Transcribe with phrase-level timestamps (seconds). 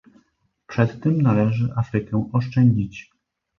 [0.67, 3.09] Przed tym należy Afrykę oszczędzić